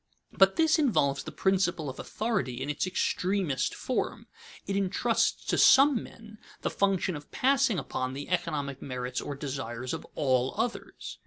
But 0.31 0.55
this 0.55 0.79
involves 0.79 1.21
the 1.23 1.31
principle 1.31 1.87
of 1.87 1.99
authority 1.99 2.59
in 2.59 2.71
its 2.71 2.87
extremest 2.87 3.75
form. 3.75 4.25
It 4.65 4.75
intrusts 4.75 5.45
to 5.45 5.59
some 5.59 6.01
men 6.01 6.39
the 6.61 6.71
function 6.71 7.15
of 7.15 7.29
passing 7.29 7.77
upon 7.77 8.15
the 8.15 8.29
economic 8.29 8.81
merits 8.81 9.21
or 9.21 9.35
desires 9.35 9.93
of 9.93 10.07
all 10.15 10.55
others. 10.57 11.19